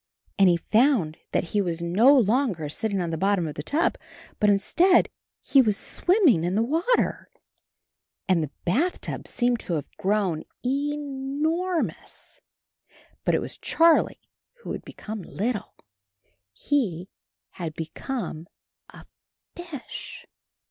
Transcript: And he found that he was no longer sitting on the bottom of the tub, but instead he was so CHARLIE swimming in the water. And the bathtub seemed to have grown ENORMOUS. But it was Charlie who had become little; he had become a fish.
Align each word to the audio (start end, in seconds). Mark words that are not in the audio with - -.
And 0.39 0.49
he 0.49 0.57
found 0.57 1.19
that 1.31 1.43
he 1.53 1.61
was 1.61 1.79
no 1.79 2.17
longer 2.17 2.69
sitting 2.69 2.99
on 3.01 3.11
the 3.11 3.19
bottom 3.19 3.45
of 3.47 3.53
the 3.53 3.61
tub, 3.61 3.99
but 4.39 4.49
instead 4.49 5.09
he 5.41 5.61
was 5.61 5.77
so 5.77 6.01
CHARLIE 6.01 6.15
swimming 6.17 6.43
in 6.43 6.55
the 6.55 6.63
water. 6.63 7.29
And 8.27 8.41
the 8.41 8.49
bathtub 8.65 9.27
seemed 9.27 9.59
to 9.59 9.73
have 9.73 9.95
grown 9.97 10.41
ENORMOUS. 10.65 12.41
But 13.23 13.35
it 13.35 13.41
was 13.41 13.57
Charlie 13.57 14.27
who 14.63 14.71
had 14.71 14.83
become 14.83 15.21
little; 15.21 15.75
he 16.51 17.07
had 17.59 17.75
become 17.75 18.47
a 18.89 19.05
fish. 19.55 20.25